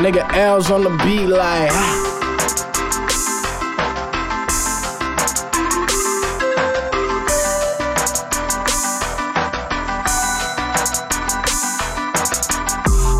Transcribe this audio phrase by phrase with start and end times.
[0.00, 1.70] Nigga Elz on the beat like.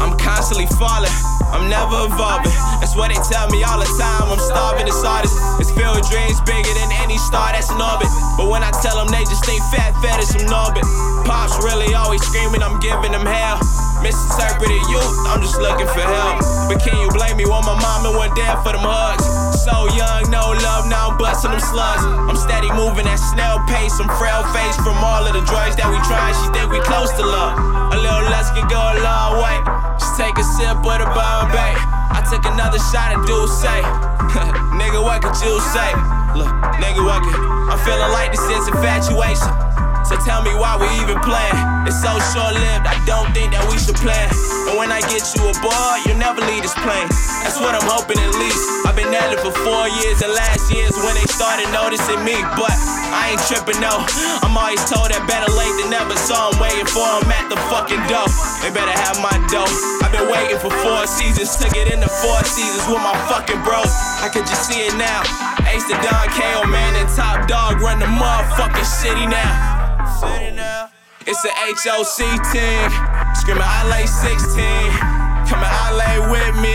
[0.01, 1.13] I'm constantly falling,
[1.53, 2.51] I'm never evolving.
[2.81, 4.33] That's what they tell me all the time.
[4.33, 5.37] I'm starving this artist.
[5.61, 8.09] It's filled dreams bigger than any star that's in orbit.
[8.39, 10.89] But when I tell them they just think fat fetish from Norbit.
[11.29, 13.61] Pops really always screaming, I'm giving them hell.
[14.03, 16.20] Misinterpreted youth, I'm just looking for help.
[16.85, 19.25] Can you blame me when my mama went down for them hugs?
[19.61, 22.01] So young, no love, now I'm busting them slugs.
[22.05, 25.89] I'm steady moving at snail pace, I'm frail face from all of the drugs that
[25.93, 26.33] we try.
[26.33, 27.59] She think we close to love.
[27.93, 29.57] A little less can go a long way.
[30.01, 31.77] Just take a sip of the Bombay.
[32.11, 33.85] I took another shot and do say,
[34.81, 35.93] nigga, what could you say?
[36.33, 36.49] Look,
[36.81, 37.37] nigga, what could
[37.69, 39.53] I'm feeling like this is infatuation.
[40.09, 41.59] So tell me why we even playing.
[41.85, 43.20] It's so short lived, I don't
[44.01, 44.25] play.
[44.69, 47.09] And when I get you aboard, you'll never leave this plane.
[47.45, 48.61] That's what I'm hoping at least.
[48.89, 52.37] I've been at it for four years, and last year's when they started noticing me.
[52.57, 52.73] But
[53.13, 54.05] I ain't tripping, no.
[54.45, 57.61] I'm always told that better late than never, so I'm waiting for them at the
[57.69, 58.27] fucking door.
[58.65, 59.69] They better have my dough.
[60.01, 63.61] I've been waiting for four seasons, took it in the four seasons with my fucking
[63.63, 63.93] bros.
[64.25, 65.23] I could just see it now.
[65.69, 69.81] Ace the Don Kayo Man, and Top Dog run the motherfucking city now.
[71.31, 72.91] It's a HOC team.
[73.39, 74.51] Screaming I lay 16.
[75.47, 76.75] Coming I lay with me.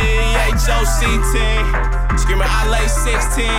[0.55, 1.03] HOC
[1.35, 1.63] team.
[2.15, 3.51] Screaming I lay 16.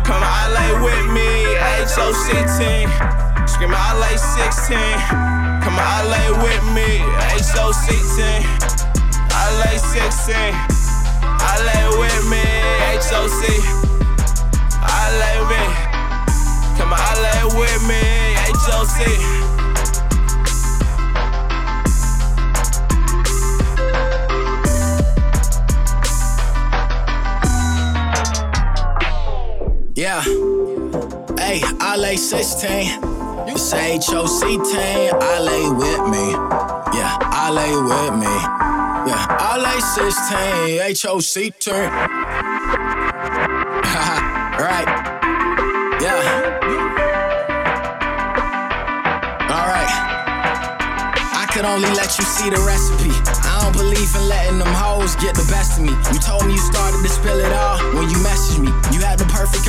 [0.00, 1.28] Coming I lay with me.
[1.60, 2.88] HOC team.
[3.44, 4.80] Screaming I lay 16.
[5.60, 7.04] Coming I lay with me.
[7.52, 8.48] HOC team.
[9.28, 10.32] I lay 16.
[11.36, 12.40] I lay with me.
[12.96, 13.44] HOC.
[14.88, 15.64] I lay with me.
[16.80, 18.00] Come on, I lay with me.
[18.64, 19.53] HOC.
[30.04, 30.20] Yeah.
[31.38, 33.48] Hey, I lay 16.
[33.48, 36.32] You say HOC team, I lay with me.
[36.92, 38.36] Yeah, I lay with me.
[39.08, 41.88] Yeah, I lay 16, HOC team.
[44.60, 44.88] right.
[46.02, 46.20] Yeah.
[49.48, 49.92] Alright.
[51.32, 53.12] I could only let you see the recipe.
[53.48, 55.92] I don't believe in letting them hoes get the best of me.
[56.12, 58.68] You told me you started to spill it all when you messaged me.
[58.92, 59.63] You had the perfect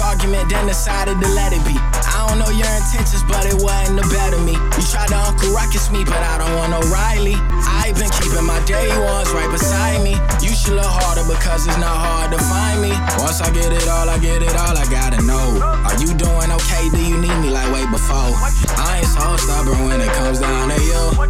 [0.65, 1.77] Decided to let it be.
[1.77, 4.57] I don't know your intentions, but it wasn't about me.
[4.57, 7.37] You tried to Uncle Ruckus me, but I don't want no Riley.
[7.63, 10.17] I've been keeping my day ones right beside me.
[10.41, 12.91] You should look harder because it's not hard to find me.
[13.21, 15.61] Once I get it all, I get it all, I gotta know.
[15.63, 16.89] Are you doing okay?
[16.89, 18.33] Do you need me like way before?
[18.75, 21.24] I ain't so stubborn when it comes down to you.